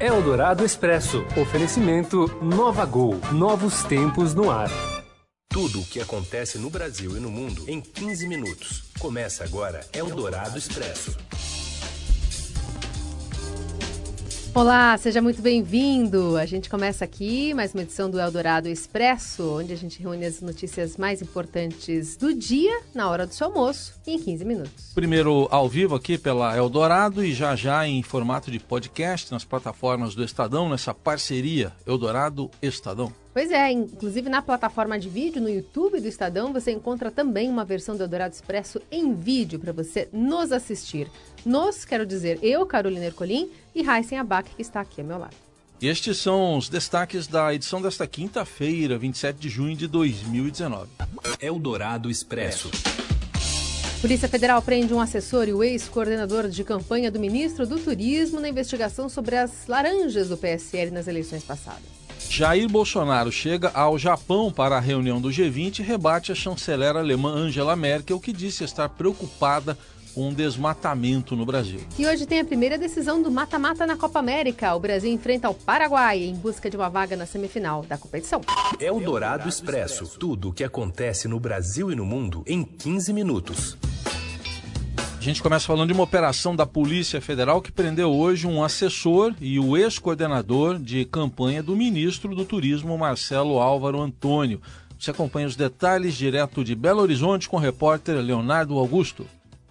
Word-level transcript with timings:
Eldorado 0.00 0.64
Expresso. 0.64 1.26
Oferecimento 1.36 2.28
Nova 2.40 2.84
Gol. 2.86 3.16
Novos 3.32 3.82
tempos 3.82 4.32
no 4.32 4.48
ar. 4.48 4.70
Tudo 5.48 5.80
o 5.80 5.84
que 5.84 6.00
acontece 6.00 6.56
no 6.56 6.70
Brasil 6.70 7.16
e 7.16 7.20
no 7.20 7.28
mundo 7.28 7.64
em 7.66 7.80
15 7.80 8.28
minutos. 8.28 8.84
Começa 9.00 9.42
agora 9.42 9.80
Eldorado 9.92 10.56
Expresso. 10.56 11.16
Olá, 14.58 14.98
seja 14.98 15.22
muito 15.22 15.40
bem-vindo. 15.40 16.36
A 16.36 16.44
gente 16.44 16.68
começa 16.68 17.04
aqui 17.04 17.54
mais 17.54 17.72
uma 17.72 17.82
edição 17.84 18.10
do 18.10 18.18
Eldorado 18.18 18.68
Expresso, 18.68 19.56
onde 19.56 19.72
a 19.72 19.76
gente 19.76 20.02
reúne 20.02 20.26
as 20.26 20.40
notícias 20.40 20.96
mais 20.96 21.22
importantes 21.22 22.16
do 22.16 22.34
dia 22.34 22.80
na 22.92 23.08
hora 23.08 23.24
do 23.24 23.32
seu 23.32 23.46
almoço 23.46 23.94
em 24.04 24.18
15 24.18 24.44
minutos. 24.44 24.90
Primeiro 24.96 25.46
ao 25.52 25.68
vivo 25.68 25.94
aqui 25.94 26.18
pela 26.18 26.56
Eldorado 26.56 27.24
e 27.24 27.32
já 27.32 27.54
já 27.54 27.86
em 27.86 28.02
formato 28.02 28.50
de 28.50 28.58
podcast 28.58 29.30
nas 29.30 29.44
plataformas 29.44 30.16
do 30.16 30.24
Estadão, 30.24 30.68
nessa 30.68 30.92
parceria 30.92 31.72
Eldorado 31.86 32.50
Estadão. 32.60 33.12
Pois 33.38 33.52
é, 33.52 33.70
inclusive 33.70 34.28
na 34.28 34.42
plataforma 34.42 34.98
de 34.98 35.08
vídeo 35.08 35.40
no 35.40 35.48
YouTube 35.48 36.00
do 36.00 36.08
Estadão 36.08 36.52
você 36.52 36.72
encontra 36.72 37.08
também 37.08 37.48
uma 37.48 37.64
versão 37.64 37.96
do 37.96 38.02
Eldorado 38.02 38.34
Expresso 38.34 38.82
em 38.90 39.14
vídeo 39.14 39.60
para 39.60 39.70
você 39.70 40.08
nos 40.12 40.50
assistir. 40.50 41.08
Nos, 41.46 41.84
quero 41.84 42.04
dizer, 42.04 42.40
eu, 42.42 42.66
Carolina 42.66 43.04
Ercolim 43.04 43.48
e 43.72 43.80
Raíssen 43.80 44.18
Abac, 44.18 44.50
que 44.56 44.60
está 44.60 44.80
aqui 44.80 45.02
ao 45.02 45.06
meu 45.06 45.18
lado. 45.18 45.36
Estes 45.80 46.18
são 46.18 46.58
os 46.58 46.68
destaques 46.68 47.28
da 47.28 47.54
edição 47.54 47.80
desta 47.80 48.08
quinta-feira, 48.08 48.98
27 48.98 49.38
de 49.38 49.48
junho 49.48 49.76
de 49.76 49.86
2019. 49.86 50.88
Eldorado 51.40 52.10
Expresso. 52.10 52.68
Polícia 54.00 54.28
Federal 54.28 54.60
prende 54.60 54.92
um 54.92 55.00
assessor 55.00 55.46
e 55.46 55.52
o 55.52 55.62
ex-coordenador 55.62 56.48
de 56.48 56.64
campanha 56.64 57.08
do 57.08 57.20
ministro 57.20 57.64
do 57.68 57.78
Turismo 57.78 58.40
na 58.40 58.48
investigação 58.48 59.08
sobre 59.08 59.36
as 59.36 59.68
laranjas 59.68 60.28
do 60.28 60.36
PSL 60.36 60.90
nas 60.90 61.06
eleições 61.06 61.44
passadas. 61.44 61.97
Jair 62.30 62.68
Bolsonaro 62.68 63.32
chega 63.32 63.70
ao 63.74 63.98
Japão 63.98 64.52
para 64.52 64.76
a 64.76 64.80
reunião 64.80 65.20
do 65.20 65.28
G20 65.30 65.78
e 65.78 65.82
rebate 65.82 66.30
a 66.30 66.34
chanceler 66.34 66.94
alemã 66.94 67.30
Angela 67.30 67.74
Merkel, 67.74 68.20
que 68.20 68.32
disse 68.32 68.64
estar 68.64 68.88
preocupada 68.90 69.76
com 70.14 70.28
o 70.28 70.34
desmatamento 70.34 71.34
no 71.34 71.46
Brasil. 71.46 71.80
E 71.98 72.06
hoje 72.06 72.26
tem 72.26 72.40
a 72.40 72.44
primeira 72.44 72.76
decisão 72.76 73.22
do 73.22 73.30
mata-mata 73.30 73.86
na 73.86 73.96
Copa 73.96 74.18
América. 74.18 74.74
O 74.74 74.80
Brasil 74.80 75.10
enfrenta 75.10 75.48
o 75.48 75.54
Paraguai 75.54 76.22
em 76.22 76.34
busca 76.34 76.68
de 76.68 76.76
uma 76.76 76.88
vaga 76.88 77.16
na 77.16 77.24
semifinal 77.24 77.82
da 77.82 77.96
competição. 77.96 78.40
Eldorado 78.78 79.48
Expresso. 79.48 80.18
Tudo 80.18 80.50
o 80.50 80.52
que 80.52 80.64
acontece 80.64 81.28
no 81.28 81.40
Brasil 81.40 81.90
e 81.90 81.94
no 81.94 82.04
mundo 82.04 82.42
em 82.46 82.62
15 82.62 83.12
minutos. 83.12 83.76
Gente 85.28 85.42
começa 85.42 85.66
falando 85.66 85.88
de 85.88 85.92
uma 85.92 86.04
operação 86.04 86.56
da 86.56 86.64
Polícia 86.64 87.20
Federal 87.20 87.60
que 87.60 87.70
prendeu 87.70 88.10
hoje 88.10 88.46
um 88.46 88.64
assessor 88.64 89.34
e 89.38 89.60
o 89.60 89.76
ex-coordenador 89.76 90.78
de 90.78 91.04
campanha 91.04 91.62
do 91.62 91.76
ministro 91.76 92.34
do 92.34 92.46
Turismo, 92.46 92.96
Marcelo 92.96 93.58
Álvaro 93.58 94.00
Antônio. 94.00 94.58
Você 94.98 95.10
acompanha 95.10 95.46
os 95.46 95.54
detalhes 95.54 96.14
direto 96.14 96.64
de 96.64 96.74
Belo 96.74 97.02
Horizonte 97.02 97.46
com 97.46 97.58
o 97.58 97.60
repórter 97.60 98.16
Leonardo 98.24 98.78
Augusto. 98.78 99.26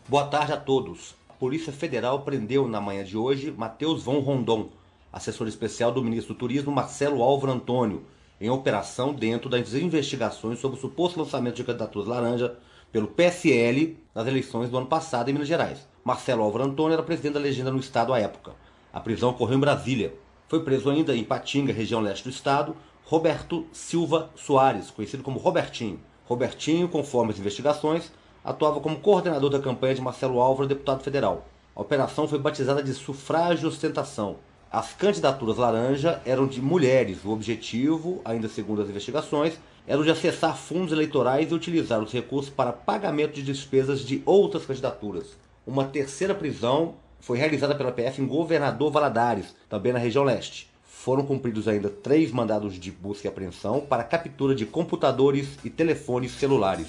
Boa 0.07 0.25
tarde 0.25 0.53
a 0.53 0.57
todos. 0.57 1.15
A 1.27 1.33
Polícia 1.33 1.73
Federal 1.73 2.19
prendeu 2.19 2.67
na 2.67 2.79
manhã 2.79 3.03
de 3.03 3.17
hoje 3.17 3.51
Matheus 3.51 4.03
Von 4.03 4.19
Rondon, 4.19 4.69
assessor 5.11 5.47
especial 5.47 5.91
do 5.91 6.03
ministro 6.03 6.35
do 6.35 6.37
Turismo 6.37 6.71
Marcelo 6.71 7.23
Álvaro 7.23 7.53
Antônio, 7.53 8.03
em 8.39 8.51
operação 8.51 9.11
dentro 9.11 9.49
das 9.49 9.73
investigações 9.73 10.59
sobre 10.59 10.77
o 10.77 10.81
suposto 10.81 11.19
lançamento 11.19 11.55
de 11.55 11.63
candidaturas 11.63 12.07
laranja 12.07 12.55
pelo 12.91 13.07
PSL 13.07 13.97
nas 14.13 14.27
eleições 14.27 14.69
do 14.69 14.77
ano 14.77 14.87
passado 14.87 15.29
em 15.29 15.33
Minas 15.33 15.47
Gerais. 15.47 15.87
Marcelo 16.03 16.43
Álvaro 16.43 16.63
Antônio 16.63 16.93
era 16.93 17.03
presidente 17.03 17.33
da 17.33 17.39
legenda 17.39 17.71
no 17.71 17.79
estado 17.79 18.13
à 18.13 18.19
época. 18.19 18.53
A 18.93 18.99
prisão 18.99 19.29
ocorreu 19.29 19.57
em 19.57 19.61
Brasília. 19.61 20.13
Foi 20.47 20.63
preso 20.63 20.89
ainda 20.89 21.15
em 21.15 21.23
Patinga, 21.23 21.73
região 21.73 21.99
leste 21.99 22.23
do 22.23 22.29
estado, 22.29 22.75
Roberto 23.05 23.65
Silva 23.71 24.29
Soares, 24.35 24.89
conhecido 24.89 25.23
como 25.23 25.39
Robertinho. 25.39 25.99
Robertinho, 26.25 26.87
conforme 26.87 27.31
as 27.31 27.39
investigações, 27.39 28.11
atuava 28.43 28.79
como 28.79 28.99
coordenador 28.99 29.49
da 29.49 29.59
campanha 29.59 29.95
de 29.95 30.01
Marcelo 30.01 30.39
Álvaro, 30.39 30.67
deputado 30.67 31.03
federal. 31.03 31.45
A 31.75 31.81
operação 31.81 32.27
foi 32.27 32.39
batizada 32.39 32.81
de 32.81 32.93
sufrágio 32.93 33.69
ostentação. 33.69 34.37
As 34.71 34.93
candidaturas 34.93 35.57
laranja 35.57 36.21
eram 36.25 36.47
de 36.47 36.61
mulheres. 36.61 37.23
O 37.23 37.29
objetivo, 37.29 38.21
ainda 38.25 38.49
segundo 38.49 38.81
as 38.81 38.89
investigações, 38.89 39.59
era 39.87 39.99
o 39.99 40.03
de 40.03 40.11
acessar 40.11 40.57
fundos 40.57 40.91
eleitorais 40.91 41.49
e 41.49 41.55
utilizar 41.55 42.03
os 42.03 42.11
recursos 42.11 42.51
para 42.51 42.73
pagamento 42.73 43.35
de 43.35 43.41
despesas 43.41 44.01
de 44.01 44.21
outras 44.25 44.65
candidaturas. 44.65 45.27
Uma 45.65 45.85
terceira 45.85 46.35
prisão 46.35 46.95
foi 47.21 47.37
realizada 47.37 47.73
pela 47.73 47.91
PF 47.91 48.21
em 48.21 48.27
Governador 48.27 48.91
Valadares, 48.91 49.55
também 49.69 49.93
na 49.93 49.99
região 49.99 50.25
leste. 50.25 50.69
Foram 50.85 51.25
cumpridos 51.25 51.69
ainda 51.69 51.89
três 51.89 52.31
mandados 52.31 52.77
de 52.77 52.91
busca 52.91 53.27
e 53.27 53.29
apreensão 53.29 53.79
para 53.79 54.03
captura 54.03 54.53
de 54.53 54.65
computadores 54.65 55.47
e 55.63 55.69
telefones 55.69 56.33
celulares. 56.33 56.87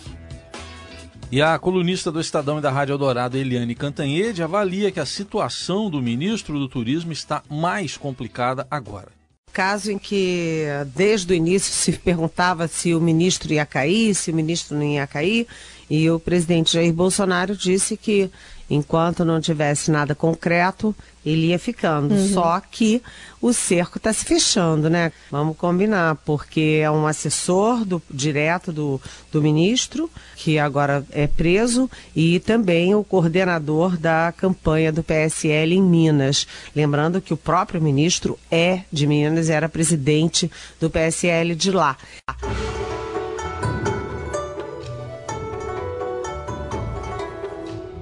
E 1.31 1.43
a 1.43 1.59
colunista 1.59 2.11
do 2.11 2.21
Estadão 2.21 2.59
e 2.59 2.63
da 2.63 2.71
Rádio 2.71 2.95
Eldorado, 2.95 3.37
Eliane 3.37 3.75
Cantanhede, 3.75 4.43
avalia 4.43 4.91
que 4.91 4.99
a 4.99 5.07
situação 5.07 5.91
do 5.91 6.01
ministro 6.03 6.59
do 6.59 6.69
Turismo 6.69 7.13
está 7.13 7.43
mais 7.51 7.97
complicada 7.97 8.67
agora. 8.71 9.18
Caso 9.59 9.91
em 9.91 9.99
que 9.99 10.67
desde 10.95 11.33
o 11.33 11.35
início 11.35 11.73
se 11.75 11.91
perguntava 11.99 12.69
se 12.69 12.95
o 12.95 13.01
ministro 13.01 13.53
ia 13.53 13.67
cair, 13.67 14.15
se 14.15 14.31
o 14.31 14.35
ministro 14.35 14.77
não 14.77 14.85
ia 14.85 15.05
cair, 15.05 15.49
e 15.91 16.09
o 16.09 16.21
presidente 16.21 16.75
Jair 16.75 16.93
Bolsonaro 16.93 17.57
disse 17.57 17.97
que 17.97 18.31
enquanto 18.71 19.25
não 19.25 19.41
tivesse 19.41 19.91
nada 19.91 20.15
concreto, 20.15 20.95
ele 21.25 21.49
ia 21.49 21.59
ficando. 21.59 22.15
Uhum. 22.15 22.29
Só 22.29 22.61
que 22.61 23.03
o 23.41 23.53
cerco 23.53 23.99
está 23.99 24.13
se 24.13 24.25
fechando, 24.25 24.89
né? 24.89 25.13
Vamos 25.31 25.57
combinar, 25.57 26.17
porque 26.25 26.81
é 26.83 26.91
um 26.91 27.07
assessor 27.07 27.85
do, 27.85 28.03
direto 28.11 28.73
do, 28.73 29.01
do 29.31 29.43
ministro, 29.43 30.11
que 30.37 30.59
agora 30.59 31.05
é 31.11 31.27
preso, 31.27 31.91
e 32.15 32.41
também 32.41 32.95
o 32.95 33.05
coordenador 33.05 33.97
da 33.97 34.33
campanha 34.37 34.93
do 34.93 35.03
PSL 35.03 35.75
em 35.75 35.83
Minas. 35.83 36.47
Lembrando 36.75 37.21
que 37.21 37.35
o 37.35 37.37
próprio 37.37 37.81
ministro 37.81 38.39
é 38.51 38.83
de 38.93 39.07
Minas, 39.07 39.49
era 39.51 39.69
presidente 39.69 40.51
do 40.81 40.91
PSL 40.91 41.55
de 41.55 41.71
lá. 41.71 41.97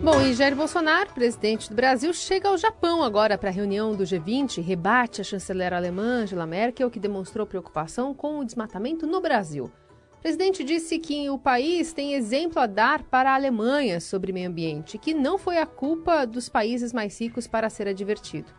Bom, 0.06 0.22
e 0.22 0.34
Jair 0.34 0.54
Bolsonaro, 0.54 1.12
presidente 1.12 1.68
do 1.68 1.74
Brasil, 1.74 2.14
chega 2.14 2.48
ao 2.48 2.56
Japão 2.56 3.02
agora 3.02 3.36
para 3.36 3.48
a 3.48 3.52
reunião 3.52 3.92
do 3.92 4.04
G20 4.04 4.58
e 4.58 4.60
rebate 4.60 5.20
a 5.20 5.24
chanceler 5.24 5.74
alemã 5.74 6.22
Angela 6.22 6.46
Merkel, 6.46 6.88
que 6.88 7.00
demonstrou 7.00 7.44
preocupação 7.44 8.14
com 8.14 8.38
o 8.38 8.44
desmatamento 8.44 9.04
no 9.04 9.20
Brasil. 9.20 9.64
O 10.14 10.18
presidente 10.22 10.62
disse 10.62 11.00
que 11.00 11.28
o 11.28 11.36
país 11.36 11.92
tem 11.92 12.14
exemplo 12.14 12.62
a 12.62 12.68
dar 12.68 13.02
para 13.02 13.32
a 13.32 13.34
Alemanha 13.34 13.98
sobre 13.98 14.32
meio 14.32 14.48
ambiente, 14.48 14.96
que 14.96 15.12
não 15.12 15.38
foi 15.38 15.58
a 15.58 15.66
culpa 15.66 16.24
dos 16.24 16.48
países 16.48 16.92
mais 16.92 17.20
ricos 17.20 17.48
para 17.48 17.68
ser 17.68 17.88
advertido. 17.88 18.52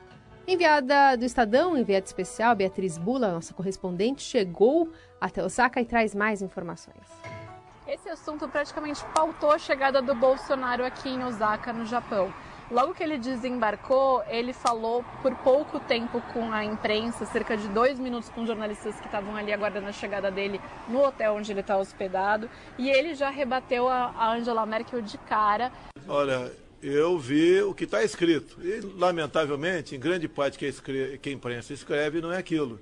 Enviada 0.46 1.16
do 1.16 1.24
Estadão, 1.24 1.78
enviada 1.78 2.06
especial, 2.06 2.58
Beatriz 2.58 2.98
Bula, 2.98 3.32
nossa 3.32 3.54
correspondente, 3.54 4.22
chegou 4.22 4.90
até 5.22 5.42
Osaka 5.42 5.80
e 5.80 5.86
traz 5.86 6.14
mais 6.14 6.42
informações. 6.42 7.47
Esse 7.88 8.10
assunto 8.10 8.50
praticamente 8.50 9.02
pautou 9.16 9.50
a 9.50 9.58
chegada 9.58 10.02
do 10.02 10.14
Bolsonaro 10.14 10.84
aqui 10.84 11.08
em 11.08 11.24
Osaka, 11.24 11.72
no 11.72 11.86
Japão. 11.86 12.34
Logo 12.70 12.94
que 12.94 13.02
ele 13.02 13.18
desembarcou, 13.18 14.22
ele 14.28 14.52
falou 14.52 15.06
por 15.22 15.34
pouco 15.36 15.80
tempo 15.80 16.22
com 16.34 16.52
a 16.52 16.66
imprensa, 16.66 17.26
cerca 17.26 17.56
de 17.56 17.66
dois 17.70 17.98
minutos 17.98 18.28
com 18.28 18.46
jornalistas 18.46 19.00
que 19.00 19.06
estavam 19.06 19.38
ali 19.38 19.54
aguardando 19.54 19.88
a 19.88 19.94
chegada 19.94 20.30
dele 20.30 20.60
no 20.90 21.02
hotel 21.02 21.36
onde 21.36 21.50
ele 21.50 21.62
está 21.62 21.78
hospedado, 21.78 22.50
e 22.78 22.90
ele 22.90 23.16
já 23.16 23.30
rebateu 23.30 23.88
a 23.88 24.34
Angela 24.34 24.66
Merkel 24.66 25.02
de 25.02 25.18
cara. 25.20 25.72
Olha, 26.10 26.52
eu 26.84 27.18
vi 27.18 27.62
o 27.62 27.74
que 27.74 27.86
está 27.86 28.04
escrito, 28.04 28.58
e 28.62 28.82
lamentavelmente, 28.82 29.96
em 29.96 30.00
grande 30.00 30.28
parte 30.28 30.58
que 30.58 30.66
a, 30.66 30.70
escreve, 30.70 31.18
que 31.20 31.30
a 31.30 31.32
imprensa 31.32 31.72
escreve 31.72 32.20
não 32.20 32.34
é 32.34 32.38
aquilo. 32.38 32.82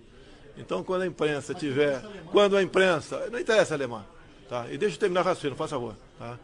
Então, 0.58 0.84
quando 0.84 1.04
a 1.04 1.06
imprensa 1.06 1.54
tiver. 1.54 2.01
Quando 2.31 2.58
a 2.58 2.63
imprensa. 2.63 3.30
Não 3.30 3.38
interessa, 3.38 3.75
alemão 3.75 4.15
Tá? 4.50 4.68
E 4.70 4.78
deixa 4.78 4.96
eu 4.96 5.00
terminar 5.00 5.22
o 5.22 5.24
raciocínio, 5.24 5.56
por 5.56 5.68
favor. 5.68 5.96
Tá? 6.20 6.38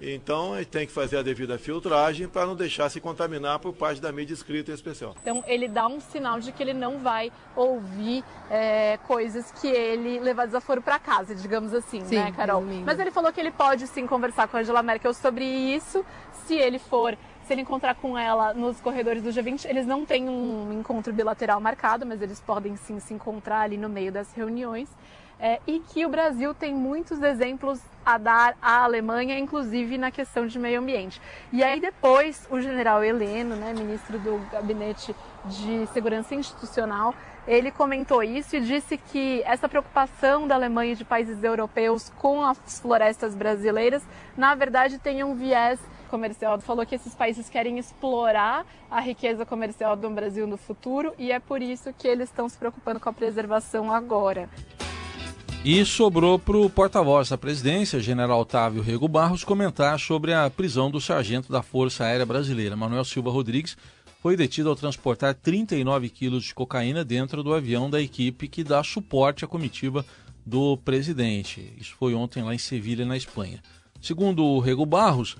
Então, 0.00 0.54
a 0.54 0.58
gente 0.58 0.68
tem 0.68 0.86
que 0.86 0.92
fazer 0.92 1.18
a 1.18 1.22
devida 1.22 1.56
filtragem 1.56 2.28
para 2.28 2.44
não 2.46 2.56
deixar 2.56 2.90
se 2.90 3.00
contaminar 3.00 3.58
por 3.58 3.72
parte 3.72 4.00
da 4.00 4.10
mídia 4.10 4.34
escrita 4.34 4.70
em 4.70 4.74
especial. 4.74 5.14
Então, 5.22 5.42
ele 5.46 5.68
dá 5.68 5.86
um 5.86 6.00
sinal 6.00 6.40
de 6.40 6.52
que 6.52 6.62
ele 6.62 6.74
não 6.74 6.98
vai 6.98 7.32
ouvir 7.54 8.24
é, 8.50 8.98
coisas 9.06 9.52
que 9.52 9.68
ele 9.68 10.18
levar 10.18 10.46
desaforo 10.46 10.82
para 10.82 10.98
casa, 10.98 11.34
digamos 11.34 11.72
assim, 11.72 12.04
sim, 12.04 12.16
né, 12.16 12.32
Carol? 12.32 12.60
Resumindo. 12.60 12.86
Mas 12.86 12.98
ele 12.98 13.10
falou 13.10 13.32
que 13.32 13.40
ele 13.40 13.52
pode 13.52 13.86
sim 13.86 14.06
conversar 14.06 14.48
com 14.48 14.56
a 14.56 14.60
Angela 14.60 14.82
Merkel 14.82 15.14
sobre 15.14 15.44
isso, 15.44 16.04
se 16.46 16.54
ele 16.54 16.78
for 16.78 17.16
se 17.44 17.52
ele 17.52 17.62
encontrar 17.62 17.94
com 17.94 18.16
ela 18.16 18.54
nos 18.54 18.80
corredores 18.80 19.22
do 19.22 19.30
G20, 19.30 19.66
eles 19.68 19.86
não 19.86 20.04
têm 20.04 20.28
um 20.28 20.72
encontro 20.72 21.12
bilateral 21.12 21.60
marcado, 21.60 22.06
mas 22.06 22.22
eles 22.22 22.40
podem 22.40 22.76
sim 22.76 22.98
se 23.00 23.12
encontrar 23.12 23.60
ali 23.60 23.76
no 23.76 23.88
meio 23.88 24.10
das 24.10 24.32
reuniões. 24.32 24.88
É, 25.38 25.60
e 25.66 25.80
que 25.80 26.06
o 26.06 26.08
Brasil 26.08 26.54
tem 26.54 26.72
muitos 26.72 27.20
exemplos 27.20 27.80
a 28.06 28.16
dar 28.16 28.56
à 28.62 28.84
Alemanha, 28.84 29.38
inclusive 29.38 29.98
na 29.98 30.10
questão 30.10 30.46
de 30.46 30.58
meio 30.58 30.80
ambiente. 30.80 31.20
E 31.52 31.62
aí 31.62 31.80
depois 31.80 32.46
o 32.50 32.60
general 32.60 33.02
Heleno, 33.02 33.56
né, 33.56 33.74
ministro 33.74 34.18
do 34.18 34.38
Gabinete 34.50 35.14
de 35.46 35.86
Segurança 35.92 36.34
Institucional, 36.34 37.14
ele 37.46 37.70
comentou 37.70 38.22
isso 38.22 38.56
e 38.56 38.60
disse 38.60 38.96
que 38.96 39.42
essa 39.44 39.68
preocupação 39.68 40.46
da 40.48 40.54
Alemanha 40.54 40.92
e 40.92 40.96
de 40.96 41.04
países 41.04 41.42
europeus 41.42 42.10
com 42.16 42.42
as 42.42 42.80
florestas 42.80 43.34
brasileiras, 43.34 44.02
na 44.36 44.54
verdade, 44.54 44.98
tem 44.98 45.22
um 45.24 45.34
viés 45.34 45.78
comercial. 46.14 46.60
Falou 46.60 46.86
que 46.86 46.94
esses 46.94 47.12
países 47.12 47.50
querem 47.50 47.76
explorar 47.76 48.64
a 48.88 49.00
riqueza 49.00 49.44
comercial 49.44 49.96
do 49.96 50.08
Brasil 50.10 50.46
no 50.46 50.56
futuro 50.56 51.12
e 51.18 51.32
é 51.32 51.40
por 51.40 51.60
isso 51.60 51.92
que 51.92 52.06
eles 52.06 52.28
estão 52.28 52.48
se 52.48 52.56
preocupando 52.56 53.00
com 53.00 53.08
a 53.08 53.12
preservação 53.12 53.92
agora. 53.92 54.48
E 55.64 55.84
sobrou 55.84 56.38
para 56.38 56.56
o 56.56 56.70
porta-voz 56.70 57.30
da 57.30 57.38
presidência, 57.38 57.98
general 57.98 58.40
Otávio 58.40 58.80
Rego 58.80 59.08
Barros, 59.08 59.42
comentar 59.42 59.98
sobre 59.98 60.32
a 60.32 60.48
prisão 60.48 60.88
do 60.88 61.00
sargento 61.00 61.50
da 61.50 61.62
Força 61.62 62.04
Aérea 62.04 62.26
Brasileira, 62.26 62.76
Manuel 62.76 63.04
Silva 63.04 63.30
Rodrigues, 63.30 63.76
foi 64.20 64.36
detido 64.36 64.68
ao 64.68 64.76
transportar 64.76 65.34
39 65.34 66.10
quilos 66.10 66.44
de 66.44 66.54
cocaína 66.54 67.04
dentro 67.04 67.42
do 67.42 67.52
avião 67.52 67.90
da 67.90 68.00
equipe 68.00 68.46
que 68.46 68.62
dá 68.62 68.84
suporte 68.84 69.44
à 69.44 69.48
comitiva 69.48 70.04
do 70.46 70.76
presidente. 70.76 71.72
Isso 71.76 71.94
foi 71.98 72.14
ontem 72.14 72.42
lá 72.42 72.54
em 72.54 72.58
Sevilha, 72.58 73.04
na 73.04 73.16
Espanha. 73.16 73.60
Segundo 74.00 74.44
o 74.44 74.60
Rego 74.60 74.84
Barros, 74.84 75.34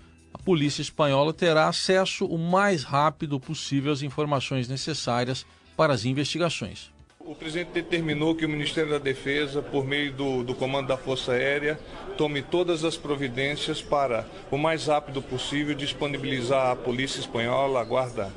polícia 0.44 0.82
espanhola 0.82 1.32
terá 1.32 1.68
acesso 1.68 2.26
o 2.26 2.38
mais 2.38 2.84
rápido 2.84 3.40
possível 3.40 3.92
às 3.92 4.02
informações 4.02 4.68
necessárias 4.68 5.46
para 5.76 5.92
as 5.92 6.04
investigações. 6.04 6.92
O 7.18 7.34
presidente 7.34 7.70
determinou 7.72 8.34
que 8.34 8.44
o 8.44 8.48
Ministério 8.48 8.90
da 8.90 8.98
Defesa, 8.98 9.62
por 9.62 9.84
meio 9.84 10.12
do, 10.12 10.44
do, 10.44 10.54
Comando 10.54 10.88
da 10.88 10.96
Força 10.96 11.32
Aérea, 11.32 11.80
tome 12.18 12.42
todas 12.42 12.84
as 12.84 12.98
providências 12.98 13.80
para, 13.80 14.28
o 14.50 14.58
mais 14.58 14.86
rápido 14.86 15.22
possível, 15.22 15.74
disponibilizar 15.74 16.72
à 16.72 16.76
Polícia 16.76 17.20
Espanhola, 17.20 17.80
a 17.80 17.84
Guarda 17.84 18.30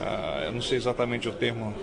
ah, 0.00 0.44
eu 0.46 0.52
não 0.52 0.62
sei 0.62 0.78
exatamente 0.78 1.28
o 1.28 1.32
termo, 1.32 1.74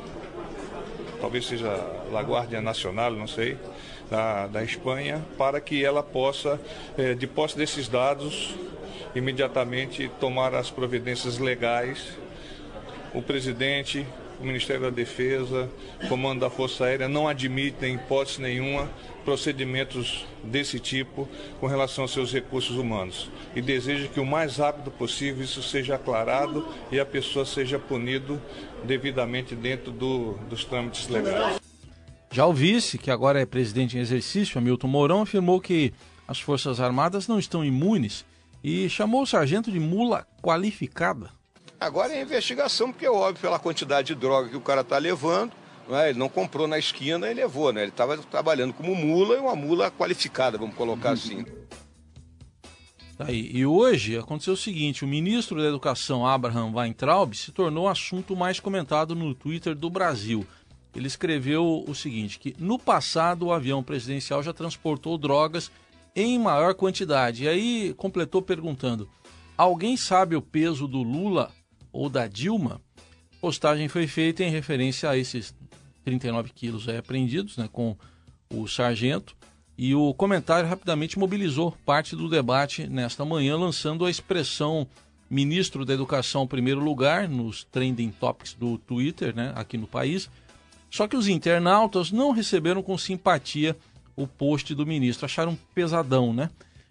talvez 1.22 1.46
seja 1.46 1.70
La 2.12 2.22
Guardia 2.22 2.60
Nacional, 2.62 3.12
não 3.12 3.28
sei, 3.28 3.56
da, 4.10 4.48
da 4.48 4.64
Espanha, 4.64 5.24
para 5.38 5.62
que 5.62 5.86
ela 5.86 6.02
possa, 6.02 6.60
eh, 6.98 7.14
de 7.14 7.28
posse 7.28 7.56
desses 7.56 7.88
dados, 7.88 8.56
imediatamente 9.18 10.10
tomar 10.20 10.54
as 10.54 10.70
providências 10.70 11.38
legais. 11.38 12.18
O 13.14 13.22
presidente, 13.22 14.06
o 14.40 14.46
Ministério 14.46 14.84
da 14.84 14.90
Defesa, 14.90 15.70
o 16.04 16.08
Comando 16.08 16.42
da 16.42 16.50
Força 16.50 16.86
Aérea 16.86 17.08
não 17.08 17.28
admitem, 17.28 17.94
em 17.94 17.96
hipótese 17.96 18.42
nenhuma, 18.42 18.90
procedimentos 19.26 20.26
desse 20.44 20.80
tipo 20.80 21.28
com 21.60 21.68
relação 21.68 22.04
aos 22.04 22.12
seus 22.12 22.32
recursos 22.32 22.78
humanos 22.78 23.30
e 23.56 23.62
deseja 23.62 24.08
que 24.08 24.20
o 24.20 24.26
mais 24.26 24.58
rápido 24.58 24.90
possível 24.92 25.44
isso 25.44 25.62
seja 25.62 25.96
aclarado 25.96 26.66
e 26.92 27.00
a 27.00 27.06
pessoa 27.06 27.46
seja 27.46 27.78
punido 27.78 28.42
devidamente 28.86 29.56
dentro 29.56 29.92
do, 29.92 30.34
dos 30.50 30.64
trâmites 30.64 31.10
legais. 31.10 31.60
Já 32.32 32.46
o 32.46 32.54
vice, 32.54 32.98
que 32.98 33.10
agora 33.10 33.42
é 33.42 33.46
presidente 33.46 33.98
em 33.98 34.02
exercício, 34.02 34.58
Hamilton 34.58 34.88
Mourão, 34.88 35.22
afirmou 35.24 35.60
que 35.60 35.94
as 36.28 36.40
Forças 36.40 36.80
Armadas 36.80 37.28
não 37.28 37.40
estão 37.40 37.66
imunes 37.66 38.26
e 38.64 38.90
chamou 38.90 39.24
o 39.24 39.28
sargento 39.28 39.72
de 39.72 39.80
mula 39.80 40.28
qualificada. 40.42 41.32
Agora 41.80 42.14
é 42.14 42.22
investigação, 42.22 42.92
porque 42.92 43.06
é 43.06 43.12
óbvio 43.12 43.42
pela 43.42 43.60
quantidade 43.60 44.08
de 44.08 44.16
droga 44.16 44.50
que 44.50 44.58
o 44.58 44.62
cara 44.62 44.82
está 44.82 44.98
levando 44.98 45.52
é? 45.96 46.10
Ele 46.10 46.20
não 46.20 46.28
comprou 46.28 46.68
na 46.68 46.78
esquina 46.78 47.30
e 47.30 47.34
levou, 47.34 47.72
né? 47.72 47.82
Ele 47.82 47.92
estava 47.92 48.18
trabalhando 48.18 48.74
como 48.74 48.94
mula 48.96 49.36
e 49.36 49.40
uma 49.40 49.56
mula 49.56 49.90
qualificada, 49.92 50.58
vamos 50.58 50.76
colocar 50.76 51.12
assim. 51.12 51.46
Aí, 53.20 53.50
e 53.54 53.66
hoje 53.66 54.18
aconteceu 54.18 54.54
o 54.54 54.58
seguinte: 54.58 55.06
o 55.06 55.08
ministro 55.08 55.62
da 55.62 55.68
Educação, 55.68 56.26
Abraham 56.26 56.72
Weintraub, 56.74 57.34
se 57.34 57.52
tornou 57.52 57.86
o 57.86 57.90
assunto 57.90 58.36
mais 58.36 58.60
comentado 58.60 59.16
no 59.16 59.34
Twitter 59.34 59.74
do 59.74 59.90
Brasil. 59.90 60.46
Ele 60.96 61.08
escreveu 61.08 61.86
o 61.88 61.96
seguinte: 61.96 62.38
que 62.38 62.56
no 62.60 62.78
passado 62.78 63.48
o 63.48 63.54
avião 63.54 63.82
presidencial 63.82 64.44
já 64.44 64.54
transportou 64.54 65.18
drogas 65.18 65.72
em 66.18 66.40
maior 66.40 66.74
quantidade. 66.74 67.44
E 67.44 67.48
aí 67.48 67.94
completou 67.96 68.42
perguntando: 68.42 69.08
alguém 69.56 69.96
sabe 69.96 70.36
o 70.36 70.42
peso 70.42 70.88
do 70.88 71.04
Lula 71.04 71.52
ou 71.94 72.10
da 72.10 72.28
Dilma? 72.28 72.82
postagem 73.40 73.88
foi 73.88 74.08
feita 74.08 74.44
em 74.44 74.50
referência 74.50 75.10
a 75.10 75.18
esses 75.18 75.56
39 76.04 76.50
quilos 76.54 76.88
é, 76.88 76.98
apreendidos 76.98 77.56
né, 77.56 77.70
com 77.72 77.96
o 78.50 78.68
sargento. 78.68 79.36
E 79.78 79.94
o 79.94 80.14
comentário 80.14 80.68
rapidamente 80.68 81.20
mobilizou 81.20 81.72
parte 81.86 82.16
do 82.16 82.28
debate 82.28 82.88
nesta 82.88 83.24
manhã, 83.24 83.56
lançando 83.56 84.06
a 84.06 84.10
expressão 84.10 84.88
ministro 85.30 85.86
da 85.86 85.94
Educação 85.94 86.48
primeiro 86.48 86.80
lugar 86.80 87.30
nos 87.30 87.64
trending 87.66 88.10
topics 88.10 88.54
do 88.54 88.78
Twitter 88.80 89.36
né, 89.36 89.54
aqui 89.56 89.78
no 89.78 89.86
país. 89.86 90.30
Só 90.90 91.08
que 91.08 91.16
os 91.16 91.28
internautas 91.28 92.12
não 92.12 92.32
receberam 92.32 92.82
com 92.82 92.98
simpatia 92.98 93.78
o 94.18 94.28
post 94.28 94.74
do 94.74 94.86
ministro, 94.86 95.26
acharam 95.26 95.58
pesadão, 95.74 96.34
né? 96.34 96.50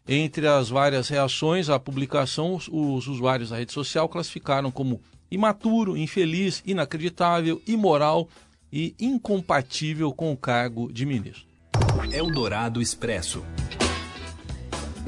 Entre 0.09 0.47
as 0.47 0.69
várias 0.69 1.09
reações 1.09 1.69
à 1.69 1.79
publicação, 1.81 2.55
os, 2.55 2.69
os 2.73 3.09
usuários 3.09 3.51
da 3.51 3.57
rede 3.57 3.73
social 3.73 4.09
classificaram 4.09 4.71
como 4.71 5.01
imaturo, 5.29 5.97
infeliz, 5.97 6.63
inacreditável, 6.65 7.61
imoral 7.67 8.29
e 8.73 8.95
incompatível 9.01 10.13
com 10.13 10.33
o 10.33 10.37
cargo 10.37 10.93
de 10.93 11.05
ministro. 11.05 11.45
Eldorado 12.13 12.81
Expresso. 12.81 13.45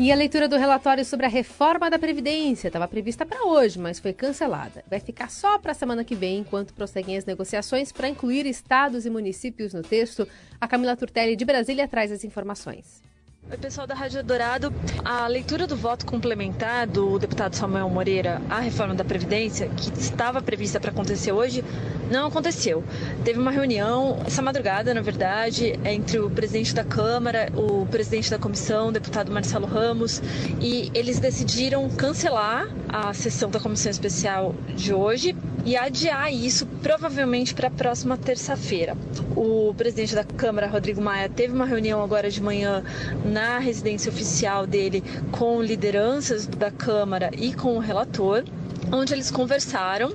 E 0.01 0.13
a 0.13 0.15
leitura 0.15 0.47
do 0.47 0.57
relatório 0.57 1.05
sobre 1.05 1.27
a 1.27 1.29
reforma 1.29 1.91
da 1.91 1.99
Previdência 1.99 2.69
estava 2.69 2.87
prevista 2.87 3.27
para 3.27 3.45
hoje, 3.45 3.81
mas 3.81 3.99
foi 3.99 4.13
cancelada. 4.13 4.85
Vai 4.89 5.01
ficar 5.01 5.29
só 5.29 5.59
para 5.59 5.73
a 5.73 5.75
semana 5.75 6.05
que 6.05 6.15
vem, 6.15 6.39
enquanto 6.39 6.73
prosseguem 6.73 7.19
as 7.19 7.25
negociações 7.25 7.91
para 7.91 8.09
incluir 8.09 8.47
estados 8.47 9.05
e 9.07 9.11
municípios 9.11 9.75
no 9.75 9.83
texto. 9.83 10.29
A 10.61 10.69
Camila 10.69 10.97
Turtelli 10.97 11.35
de 11.35 11.45
Brasília 11.45 11.89
traz 11.89 12.13
as 12.13 12.23
informações. 12.23 13.03
Oi, 13.51 13.57
pessoal 13.57 13.87
da 13.87 13.95
Rádio 13.95 14.23
Dourado. 14.23 14.71
A 15.03 15.27
leitura 15.27 15.67
do 15.67 15.75
voto 15.75 16.05
complementar 16.05 16.87
do 16.87 17.19
deputado 17.19 17.55
Samuel 17.57 17.89
Moreira 17.89 18.43
à 18.51 18.61
reforma 18.61 18.95
da 18.95 19.03
Previdência, 19.03 19.71
que 19.71 19.91
estava 19.99 20.43
prevista 20.43 20.79
para 20.79 20.91
acontecer 20.91 21.33
hoje, 21.33 21.65
não 22.11 22.27
aconteceu. 22.27 22.85
Teve 23.25 23.39
uma 23.39 23.51
reunião, 23.51 24.19
essa 24.27 24.43
madrugada, 24.43 24.93
na 24.93 25.01
verdade, 25.01 25.81
entre 25.83 26.19
o 26.19 26.29
presidente 26.29 26.75
da 26.75 26.85
Câmara, 26.85 27.51
o 27.57 27.87
presidente 27.87 28.31
da 28.31 28.39
comissão, 28.39 28.89
o 28.89 28.93
deputado 28.93 29.33
Marcelo 29.33 29.67
Ramos, 29.67 30.21
e 30.61 30.91
eles 30.93 31.19
decidiram 31.19 31.89
cancelar 31.89 32.69
a 32.87 33.15
sessão 33.15 33.49
da 33.49 33.59
comissão 33.59 33.91
especial 33.91 34.55
de 34.77 34.93
hoje 34.93 35.35
e 35.69 35.77
adiar 35.77 36.33
isso 36.33 36.65
provavelmente 36.83 37.55
para 37.55 37.69
a 37.69 37.71
próxima 37.71 38.17
terça-feira. 38.17 38.97
O 39.37 39.75
presidente 39.77 40.15
da 40.15 40.25
Câmara, 40.25 40.67
Rodrigo 40.67 41.03
Maia, 41.03 41.29
teve 41.29 41.53
uma 41.53 41.67
reunião 41.67 42.03
agora 42.03 42.31
de 42.31 42.43
manhã 42.43 42.83
na 43.23 43.59
residência 43.59 44.11
oficial 44.11 44.67
dele 44.67 45.05
com 45.31 45.61
lideranças 45.61 46.47
da 46.47 46.71
Câmara 46.71 47.31
e 47.37 47.53
com 47.53 47.77
o 47.77 47.81
relator 47.81 48.45
onde 48.93 49.13
eles 49.13 49.31
conversaram 49.31 50.15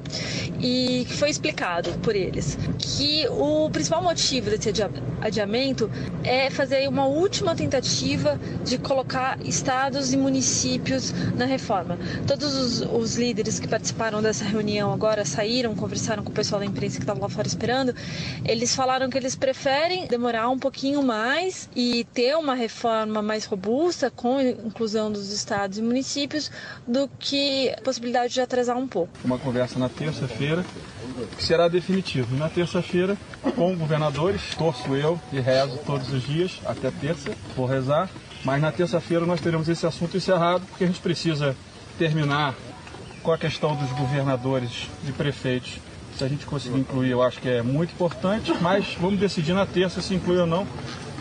e 0.60 1.06
foi 1.10 1.30
explicado 1.30 1.92
por 2.00 2.16
eles 2.16 2.58
que 2.80 3.28
o 3.30 3.70
principal 3.70 4.02
motivo 4.02 4.50
desse 4.50 4.70
adiamento 5.22 5.90
é 6.24 6.50
fazer 6.50 6.88
uma 6.88 7.06
última 7.06 7.56
tentativa 7.56 8.40
de 8.64 8.78
colocar 8.78 9.38
estados 9.46 10.14
e 10.14 10.18
municípios 10.18 11.12
na 11.36 11.46
reforma. 11.46 11.98
Todos 12.28 12.54
os, 12.56 12.82
os 12.82 13.16
líderes 13.16 13.60
que 13.60 13.68
participaram 13.68 14.22
dessa 14.22 14.44
reunião 14.44 14.92
agora 14.94 15.26
saíram, 15.26 15.76
conversaram 15.76 16.24
com 16.24 16.30
o 16.30 16.34
pessoal 16.34 16.60
da 16.60 16.66
imprensa 16.66 16.98
que 16.98 17.04
estava 17.04 17.20
lá 17.22 17.30
fora 17.30 17.48
esperando. 17.48 17.96
Eles 18.46 18.76
falaram 18.76 19.10
que 19.10 19.18
eles 19.18 19.36
preferem 19.36 20.08
demorar 20.08 20.50
um 20.50 20.60
pouquinho 20.60 21.02
mais 21.04 21.70
e 21.76 22.04
ter 22.14 22.36
uma 22.38 22.54
reforma 22.56 23.22
mais 23.22 23.46
robusta 23.46 24.10
com 24.12 24.40
inclusão 24.42 25.12
dos 25.12 25.32
estados 25.32 25.78
e 25.78 25.82
municípios 25.82 26.52
do 26.88 27.10
que 27.20 27.70
a 27.70 27.82
possibilidade 27.82 28.34
de 28.34 28.42
atrasar 28.42 28.63
um 28.72 28.88
pouco. 28.88 29.12
Uma 29.24 29.38
conversa 29.38 29.78
na 29.78 29.90
terça-feira 29.90 30.64
que 31.38 31.44
será 31.44 31.68
definitivo. 31.68 32.36
Na 32.36 32.50
terça-feira, 32.50 33.18
com 33.56 33.76
governadores, 33.76 34.56
torço 34.58 34.96
eu 34.96 35.20
e 35.32 35.40
rezo 35.40 35.78
todos 35.86 36.12
os 36.12 36.24
dias, 36.24 36.60
até 36.66 36.90
terça, 36.92 37.32
vou 37.56 37.66
rezar. 37.66 38.10
Mas 38.44 38.62
na 38.62 38.72
terça-feira 38.72 39.26
nós 39.26 39.40
teremos 39.40 39.70
esse 39.70 39.86
assunto 39.86 40.18
encerrado, 40.18 40.66
porque 40.68 40.84
a 40.84 40.88
gente 40.88 41.00
precisa 41.00 41.56
terminar 41.98 42.54
com 43.22 43.32
a 43.32 43.38
questão 43.38 43.76
dos 43.76 43.90
governadores 43.92 44.90
e 45.08 45.12
prefeitos. 45.12 45.80
Se 46.18 46.24
a 46.24 46.28
gente 46.28 46.46
conseguir 46.46 46.78
incluir, 46.78 47.12
eu 47.12 47.24
acho 47.24 47.40
que 47.40 47.50
é 47.50 47.62
muito 47.62 47.94
importante, 47.94 48.54
mas 48.62 48.96
vamos 49.00 49.20
decidir 49.20 49.54
na 49.54 49.66
terça 49.66 50.02
se 50.02 50.14
inclui 50.14 50.38
ou 50.38 50.46
não, 50.46 50.68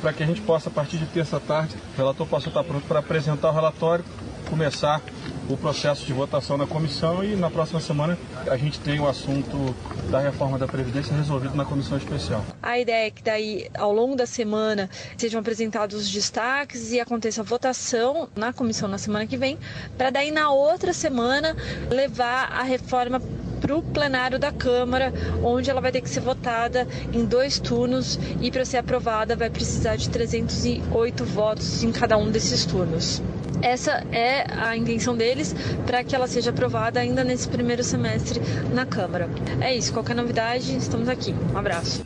para 0.03 0.13
que 0.13 0.23
a 0.23 0.27
gente 0.27 0.41
possa, 0.41 0.69
a 0.69 0.73
partir 0.73 0.99
de 0.99 1.07
terça-tarde, 1.07 1.77
o 1.95 1.97
relator 1.97 2.27
possa 2.27 2.49
estar 2.49 2.65
pronto 2.65 2.87
para 2.87 2.99
apresentar 2.99 3.51
o 3.51 3.55
relatório, 3.55 4.05
começar 4.51 5.01
o 5.49 5.57
processo 5.57 6.05
de 6.07 6.13
votação 6.13 6.57
na 6.57 6.67
comissão 6.67 7.23
e 7.25 7.35
na 7.37 7.51
próxima 7.51 7.81
semana 7.81 8.19
a 8.49 8.57
gente 8.57 8.79
tem 8.81 9.01
o 9.01 9.09
assunto 9.09 9.75
da 10.11 10.21
reforma 10.21 10.59
da 10.59 10.67
Previdência 10.67 11.15
resolvido 11.15 11.55
na 11.55 11.65
comissão 11.65 11.97
especial. 11.99 12.45
A 12.63 12.79
ideia 12.79 13.07
é 13.07 13.11
que 13.11 13.23
daí, 13.23 13.69
ao 13.77 13.93
longo 13.93 14.15
da 14.15 14.27
semana, 14.27 14.89
sejam 15.17 15.41
apresentados 15.41 15.97
os 15.97 16.11
destaques 16.11 16.93
e 16.93 17.01
aconteça 17.01 17.41
a 17.41 17.45
votação 17.45 18.29
na 18.37 18.53
comissão 18.53 18.89
na 18.89 18.99
semana 18.99 19.27
que 19.27 19.37
vem, 19.37 19.59
para 19.97 20.11
daí 20.11 20.31
na 20.31 20.51
outra 20.51 20.93
semana 20.93 21.57
levar 21.91 22.53
a 22.53 22.63
reforma 22.63 23.21
para 23.61 23.77
o 23.77 23.83
plenário 23.83 24.41
da 24.41 24.51
Câmara, 24.51 25.13
onde 25.43 25.71
ela 25.71 25.81
vai 25.81 25.93
ter 25.93 26.01
que 26.01 26.11
ser 26.11 26.21
votada 26.21 26.87
em 27.13 27.25
dois 27.25 27.61
turnos 27.61 28.19
e 28.41 28.51
para 28.51 28.65
ser 28.65 28.79
aprovada 28.79 29.37
vai 29.37 29.49
precisar 29.49 29.95
de 29.95 30.09
308 30.11 31.25
votos 31.25 31.85
em 31.85 31.93
cada 31.93 32.17
um 32.17 32.29
desses 32.29 32.67
turnos. 32.67 33.23
Essa 33.63 34.05
é 34.11 34.45
a 34.59 34.77
intenção 34.77 35.17
deles 35.17 35.55
para 35.87 36.03
que 36.03 36.15
ela 36.15 36.27
seja 36.27 36.51
aprovada 36.51 36.99
ainda 36.99 37.23
nesse 37.23 37.49
primeiro 37.49 37.85
semestre 37.85 38.41
na 38.75 38.85
Câmara. 38.85 39.31
É 39.61 39.75
isso, 39.75 39.93
qualquer 39.93 40.17
novidade, 40.17 40.77
estamos 40.77 41.09
aqui. 41.09 41.33
Um 41.55 41.57
abraço. 41.57 42.05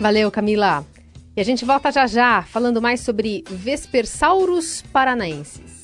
Valeu, 0.00 0.30
Camila. 0.30 0.84
E 1.36 1.40
a 1.40 1.44
gente 1.44 1.64
volta 1.64 1.90
já 1.90 2.06
já 2.06 2.42
falando 2.42 2.82
mais 2.82 3.00
sobre 3.00 3.44
Vespersaurus 3.48 4.82
paranaenses. 4.92 5.83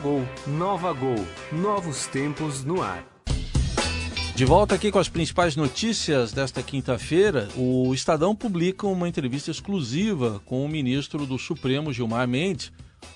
Gol. 0.01 0.27
Nova 0.47 0.91
Gol. 0.93 1.23
Novos 1.51 2.07
tempos 2.07 2.63
no 2.63 2.81
ar. 2.81 3.05
De 4.35 4.45
volta 4.45 4.73
aqui 4.73 4.91
com 4.91 4.97
as 4.97 5.07
principais 5.07 5.55
notícias 5.55 6.31
desta 6.31 6.63
quinta-feira, 6.63 7.47
o 7.55 7.93
Estadão 7.93 8.35
publica 8.35 8.87
uma 8.87 9.07
entrevista 9.07 9.51
exclusiva 9.51 10.41
com 10.43 10.65
o 10.65 10.67
ministro 10.67 11.27
do 11.27 11.37
Supremo, 11.37 11.93
Gilmar 11.93 12.27
Mendes, 12.27 12.71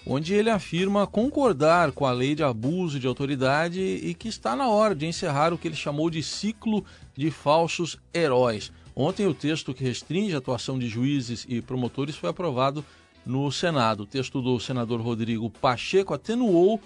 onde 0.05 0.35
ele 0.35 0.51
afirma 0.51 1.07
concordar 1.07 1.91
com 1.91 2.05
a 2.05 2.11
lei 2.11 2.35
de 2.35 2.43
abuso 2.43 2.99
de 2.99 3.07
autoridade 3.07 3.81
e 3.81 4.13
que 4.13 4.27
está 4.27 4.55
na 4.55 4.67
hora 4.67 4.93
de 4.93 5.07
encerrar 5.07 5.51
o 5.51 5.57
que 5.57 5.67
ele 5.67 5.75
chamou 5.75 6.11
de 6.11 6.21
ciclo 6.21 6.85
de 7.15 7.31
falsos 7.31 7.97
heróis. 8.13 8.71
Ontem, 8.95 9.25
o 9.25 9.33
texto 9.33 9.73
que 9.73 9.83
restringe 9.83 10.35
a 10.35 10.37
atuação 10.37 10.77
de 10.77 10.87
juízes 10.87 11.47
e 11.49 11.61
promotores 11.61 12.15
foi 12.15 12.29
aprovado 12.29 12.85
no 13.25 13.51
Senado. 13.51 14.03
O 14.03 14.05
texto 14.05 14.41
do 14.41 14.59
senador 14.59 15.01
Rodrigo 15.01 15.49
Pacheco 15.49 16.13
atenuou 16.13 16.79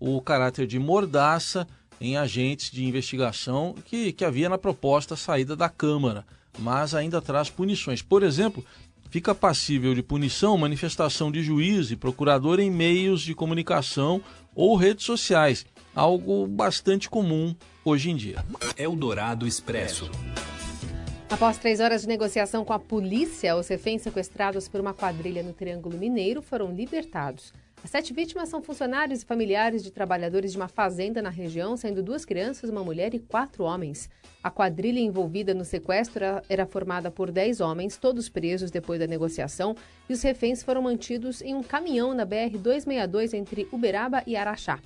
o 0.00 0.20
caráter 0.20 0.66
de 0.66 0.78
mordaça 0.78 1.66
em 2.00 2.16
agentes 2.16 2.70
de 2.70 2.84
investigação 2.84 3.74
que, 3.84 4.12
que 4.12 4.24
havia 4.24 4.48
na 4.48 4.58
proposta 4.58 5.14
saída 5.14 5.54
da 5.54 5.68
Câmara, 5.68 6.26
mas 6.58 6.94
ainda 6.94 7.22
traz 7.22 7.48
punições. 7.48 8.02
Por 8.02 8.22
exemplo, 8.22 8.64
fica 9.10 9.34
passível 9.34 9.94
de 9.94 10.02
punição 10.02 10.58
manifestação 10.58 11.30
de 11.30 11.42
juiz 11.42 11.90
e 11.90 11.96
procurador 11.96 12.58
em 12.58 12.70
meios 12.70 13.22
de 13.22 13.34
comunicação 13.34 14.20
ou 14.54 14.74
redes 14.74 15.04
sociais, 15.04 15.64
algo 15.94 16.46
bastante 16.46 17.08
comum 17.08 17.54
hoje 17.84 18.10
em 18.10 18.16
dia. 18.16 18.44
Eldorado 18.76 19.46
Expresso. 19.46 20.10
Após 21.32 21.56
três 21.56 21.80
horas 21.80 22.02
de 22.02 22.08
negociação 22.08 22.62
com 22.62 22.74
a 22.74 22.78
polícia, 22.78 23.56
os 23.56 23.66
reféns 23.66 24.02
sequestrados 24.02 24.68
por 24.68 24.82
uma 24.82 24.92
quadrilha 24.92 25.42
no 25.42 25.54
Triângulo 25.54 25.96
Mineiro 25.96 26.42
foram 26.42 26.70
libertados. 26.70 27.54
As 27.82 27.88
sete 27.88 28.12
vítimas 28.12 28.50
são 28.50 28.62
funcionários 28.62 29.22
e 29.22 29.24
familiares 29.24 29.82
de 29.82 29.90
trabalhadores 29.90 30.52
de 30.52 30.58
uma 30.58 30.68
fazenda 30.68 31.22
na 31.22 31.30
região, 31.30 31.74
sendo 31.74 32.02
duas 32.02 32.26
crianças, 32.26 32.68
uma 32.68 32.84
mulher 32.84 33.14
e 33.14 33.18
quatro 33.18 33.64
homens. 33.64 34.10
A 34.44 34.50
quadrilha 34.50 35.00
envolvida 35.00 35.54
no 35.54 35.64
sequestro 35.64 36.22
era 36.50 36.66
formada 36.66 37.10
por 37.10 37.30
dez 37.30 37.62
homens, 37.62 37.96
todos 37.96 38.28
presos 38.28 38.70
depois 38.70 39.00
da 39.00 39.06
negociação, 39.06 39.74
e 40.10 40.12
os 40.12 40.20
reféns 40.20 40.62
foram 40.62 40.82
mantidos 40.82 41.40
em 41.40 41.54
um 41.54 41.62
caminhão 41.62 42.12
na 42.12 42.26
BR-262 42.26 43.32
entre 43.32 43.66
Uberaba 43.72 44.22
e 44.26 44.36
Araxá. 44.36 44.78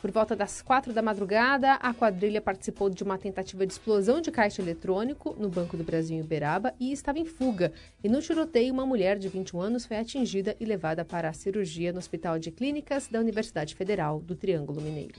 Por 0.00 0.10
volta 0.10 0.34
das 0.34 0.62
quatro 0.62 0.94
da 0.94 1.02
madrugada, 1.02 1.74
a 1.74 1.92
quadrilha 1.92 2.40
participou 2.40 2.88
de 2.88 3.02
uma 3.02 3.18
tentativa 3.18 3.66
de 3.66 3.72
explosão 3.72 4.20
de 4.20 4.30
caixa 4.30 4.62
eletrônico 4.62 5.36
no 5.38 5.50
Banco 5.50 5.76
do 5.76 5.84
Brasil 5.84 6.16
em 6.16 6.22
Uberaba 6.22 6.72
e 6.80 6.90
estava 6.90 7.18
em 7.18 7.26
fuga. 7.26 7.70
E 8.02 8.08
no 8.08 8.22
tiroteio, 8.22 8.72
uma 8.72 8.86
mulher 8.86 9.18
de 9.18 9.28
21 9.28 9.60
anos 9.60 9.84
foi 9.84 9.98
atingida 9.98 10.56
e 10.58 10.64
levada 10.64 11.04
para 11.04 11.28
a 11.28 11.34
cirurgia 11.34 11.92
no 11.92 11.98
Hospital 11.98 12.38
de 12.38 12.50
Clínicas 12.50 13.08
da 13.08 13.20
Universidade 13.20 13.74
Federal 13.74 14.20
do 14.20 14.34
Triângulo 14.34 14.80
Mineiro. 14.80 15.18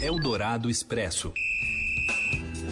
Eldorado 0.00 0.68
Expresso. 0.68 1.32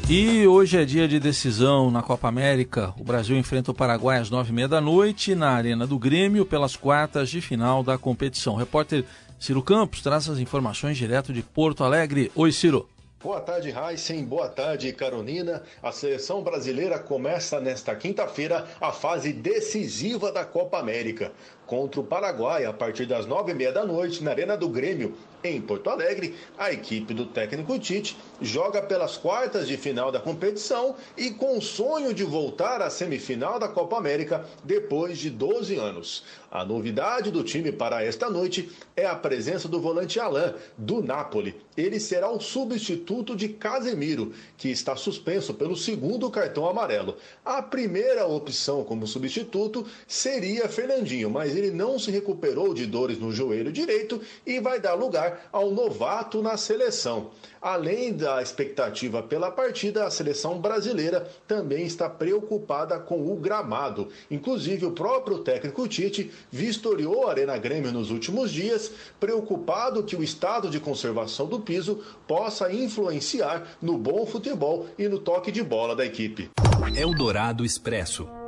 E 0.09 0.45
hoje 0.45 0.77
é 0.77 0.85
dia 0.85 1.07
de 1.07 1.21
decisão 1.21 1.89
na 1.89 2.03
Copa 2.03 2.27
América. 2.27 2.93
O 2.99 3.05
Brasil 3.05 3.37
enfrenta 3.37 3.71
o 3.71 3.75
Paraguai 3.75 4.19
às 4.19 4.29
nove 4.29 4.51
e 4.51 4.53
meia 4.53 4.67
da 4.67 4.81
noite 4.81 5.37
na 5.37 5.51
Arena 5.51 5.87
do 5.87 5.97
Grêmio 6.01 6.45
pelas 6.45 6.75
quartas 6.75 7.31
de 7.31 7.41
final 7.41 7.85
da 7.85 7.97
competição. 7.97 8.55
O 8.55 8.57
repórter 8.57 9.05
Ciro 9.41 9.63
Campos 9.63 10.03
traz 10.03 10.29
as 10.29 10.39
informações 10.39 10.99
direto 10.99 11.33
de 11.33 11.43
Porto 11.43 11.83
Alegre. 11.83 12.31
Oi, 12.37 12.53
Ciro. 12.53 12.87
Boa 13.23 13.41
tarde, 13.41 13.71
Heisen. 13.71 14.23
Boa 14.23 14.51
tarde, 14.51 14.93
Carolina. 14.93 15.63
A 15.83 15.91
seleção 15.91 16.43
brasileira 16.43 16.99
começa 16.99 17.59
nesta 17.59 17.97
quinta-feira 17.97 18.67
a 18.79 18.93
fase 18.93 19.33
decisiva 19.33 20.31
da 20.31 20.45
Copa 20.45 20.79
América. 20.79 21.33
Contra 21.71 22.01
o 22.01 22.05
Paraguai, 22.05 22.65
a 22.65 22.73
partir 22.73 23.07
das 23.07 23.27
nove 23.27 23.53
e 23.53 23.55
meia 23.55 23.71
da 23.71 23.87
noite, 23.87 24.25
na 24.25 24.33
Arena 24.33 24.57
do 24.57 24.69
Grêmio, 24.69 25.15
em 25.43 25.61
Porto 25.61 25.89
Alegre, 25.89 26.35
a 26.59 26.73
equipe 26.73 27.15
do 27.15 27.27
técnico 27.27 27.79
Tite 27.79 28.17
joga 28.41 28.83
pelas 28.83 29.17
quartas 29.17 29.67
de 29.67 29.77
final 29.77 30.11
da 30.11 30.21
competição 30.21 30.97
e 31.17 31.31
com 31.31 31.57
o 31.57 31.63
sonho 31.63 32.13
de 32.13 32.25
voltar 32.25 32.83
à 32.83 32.91
semifinal 32.91 33.59
da 33.59 33.69
Copa 33.69 33.97
América 33.97 34.45
depois 34.65 35.19
de 35.19 35.31
12 35.31 35.77
anos. 35.77 36.25
A 36.51 36.65
novidade 36.65 37.31
do 37.31 37.45
time 37.45 37.71
para 37.71 38.05
esta 38.05 38.29
noite 38.29 38.71
é 38.97 39.07
a 39.07 39.15
presença 39.15 39.69
do 39.69 39.81
volante 39.81 40.19
Alain, 40.19 40.53
do 40.77 41.01
Napoli. 41.01 41.55
Ele 41.77 42.01
será 42.01 42.29
o 42.29 42.41
substituto 42.41 43.37
de 43.37 43.49
Casemiro, 43.51 44.33
que 44.59 44.69
está 44.69 44.97
suspenso 44.97 45.55
pelo 45.55 45.77
segundo 45.77 46.29
cartão 46.29 46.69
amarelo. 46.69 47.17
A 47.45 47.63
primeira 47.63 48.27
opção 48.27 48.83
como 48.83 49.07
substituto 49.07 49.87
seria 50.09 50.69
Fernandinho, 50.69 51.31
mas 51.31 51.55
ele 51.61 51.71
não 51.71 51.99
se 51.99 52.11
recuperou 52.11 52.75
de 52.75 52.87
dores 52.87 53.19
no 53.19 53.33
joelho 53.33 53.71
direito 53.71 54.21
e 54.47 54.59
vai 54.59 54.81
dar 54.81 54.95
lugar 54.95 55.49
ao 55.53 55.71
novato 55.71 56.43
na 56.43 56.57
seleção. 56.57 57.31
Além 57.61 58.15
da 58.15 58.41
expectativa 58.41 59.23
pela 59.23 59.51
partida, 59.51 60.07
a 60.07 60.11
seleção 60.11 60.59
brasileira 60.59 61.29
também 61.47 61.85
está 61.85 62.09
preocupada 62.09 62.99
com 62.99 63.31
o 63.31 63.37
gramado. 63.37 64.09
Inclusive, 64.31 64.87
o 64.87 64.93
próprio 64.93 65.41
técnico 65.41 65.87
Tite 65.87 66.31
vistoriou 66.51 67.27
a 67.27 67.33
Arena 67.33 67.59
Grêmio 67.59 67.93
nos 67.93 68.11
últimos 68.11 68.51
dias, 68.51 68.91
preocupado 69.19 70.03
que 70.03 70.17
o 70.17 70.23
estado 70.23 70.71
de 70.71 70.81
conservação 70.81 71.47
do 71.47 71.61
piso 71.61 72.03
possa 72.27 72.73
influenciar 72.73 73.77
no 73.83 73.99
bom 73.99 74.25
futebol 74.25 74.87
e 74.99 75.07
no 75.07 75.19
toque 75.19 75.53
de 75.53 75.63
bola 75.63 75.95
da 75.95 76.07
equipe. 76.07 76.49
Eldorado 76.97 77.65
Expresso. 77.65 78.40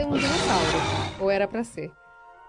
Ser 0.00 0.06
um 0.06 0.12
dinossauro. 0.12 0.78
Ou 1.20 1.30
era 1.30 1.46
para 1.46 1.62
ser. 1.62 1.92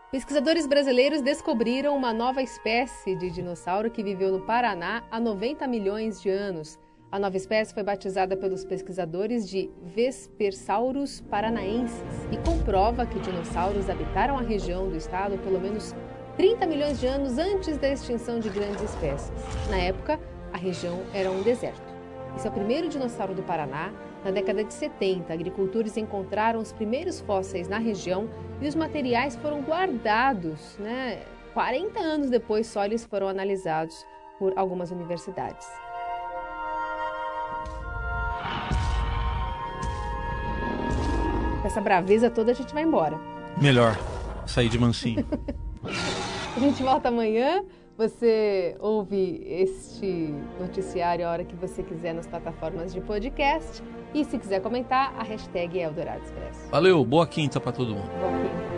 Pesquisadores 0.09 0.65
brasileiros 0.65 1.21
descobriram 1.21 1.97
uma 1.97 2.13
nova 2.13 2.41
espécie 2.41 3.13
de 3.13 3.29
dinossauro 3.29 3.91
que 3.91 4.01
viveu 4.01 4.31
no 4.31 4.39
Paraná 4.39 5.03
há 5.11 5.19
90 5.19 5.67
milhões 5.67 6.21
de 6.21 6.29
anos. 6.29 6.79
A 7.11 7.19
nova 7.19 7.35
espécie 7.35 7.73
foi 7.73 7.83
batizada 7.83 8.37
pelos 8.37 8.63
pesquisadores 8.63 9.49
de 9.49 9.69
Vespersaurus 9.83 11.19
paranaensis 11.29 12.01
e 12.31 12.37
comprova 12.37 13.05
que 13.05 13.19
dinossauros 13.19 13.89
habitaram 13.89 14.37
a 14.37 14.41
região 14.41 14.87
do 14.87 14.95
estado 14.95 15.37
pelo 15.39 15.59
menos 15.59 15.93
30 16.37 16.65
milhões 16.65 17.01
de 17.01 17.07
anos 17.07 17.37
antes 17.37 17.77
da 17.77 17.89
extinção 17.89 18.39
de 18.39 18.47
grandes 18.47 18.81
espécies. 18.81 19.29
Na 19.69 19.77
época, 19.77 20.17
a 20.53 20.57
região 20.57 21.01
era 21.13 21.29
um 21.29 21.41
deserto. 21.41 21.91
Esse 22.33 22.47
é 22.47 22.49
o 22.49 22.53
primeiro 22.53 22.87
dinossauro 22.87 23.35
do 23.35 23.43
Paraná. 23.43 23.91
Na 24.23 24.31
década 24.31 24.63
de 24.63 24.73
70, 24.73 25.33
agricultores 25.33 25.97
encontraram 25.97 26.59
os 26.59 26.71
primeiros 26.71 27.19
fósseis 27.21 27.67
na 27.67 27.77
região 27.77 28.29
e 28.61 28.67
os 28.67 28.75
materiais 28.75 29.35
foram 29.35 29.61
guardados. 29.61 30.77
Né? 30.77 31.23
40 31.53 31.99
anos 31.99 32.29
depois, 32.29 32.67
só 32.67 32.85
eles 32.85 33.03
foram 33.03 33.27
analisados 33.27 34.05
por 34.37 34.53
algumas 34.55 34.91
universidades. 34.91 35.67
essa 41.71 41.79
braveza 41.79 42.29
toda 42.29 42.51
a 42.51 42.55
gente 42.55 42.73
vai 42.73 42.83
embora. 42.83 43.17
Melhor 43.61 43.97
sair 44.45 44.67
de 44.67 44.77
mansinho. 44.77 45.25
a 46.55 46.59
gente 46.59 46.83
volta 46.83 47.07
amanhã. 47.07 47.63
Você 47.97 48.75
ouve 48.79 49.43
este 49.45 50.33
noticiário 50.59 51.27
a 51.27 51.31
hora 51.31 51.43
que 51.43 51.55
você 51.55 51.83
quiser 51.83 52.13
nas 52.13 52.25
plataformas 52.25 52.93
de 52.93 53.01
podcast. 53.01 53.83
E 54.13 54.25
se 54.25 54.37
quiser 54.37 54.61
comentar, 54.61 55.13
a 55.17 55.23
hashtag 55.23 55.79
é 55.79 55.83
Eldorado 55.83 56.23
Expresso. 56.23 56.69
Valeu, 56.71 57.03
boa 57.05 57.27
quinta 57.27 57.59
para 57.59 57.71
todo 57.71 57.93
mundo. 57.93 58.09
Boa 58.19 58.31
quinta. 58.31 58.71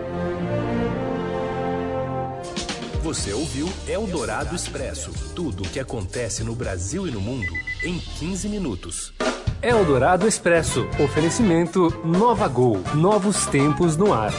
Você 3.04 3.34
ouviu 3.34 3.68
Eldorado 3.88 4.56
Expresso 4.56 5.12
tudo 5.36 5.64
o 5.64 5.70
que 5.70 5.80
acontece 5.80 6.44
no 6.44 6.56
Brasil 6.56 7.06
e 7.08 7.12
no 7.12 7.20
mundo 7.20 7.54
em 7.84 8.00
15 8.00 8.48
minutos. 8.48 9.14
Eldorado 9.62 10.28
Expresso. 10.28 10.88
Oferecimento 11.04 11.90
Nova 12.06 12.48
Gol. 12.48 12.78
Novos 12.96 13.46
tempos 13.48 13.98
no 13.98 14.14
ar. 14.14 14.32